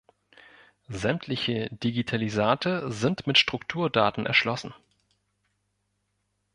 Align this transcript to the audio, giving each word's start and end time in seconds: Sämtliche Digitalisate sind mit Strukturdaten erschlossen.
Sämtliche 0.89 1.69
Digitalisate 1.69 2.91
sind 2.91 3.27
mit 3.27 3.37
Strukturdaten 3.37 4.25
erschlossen. 4.25 4.73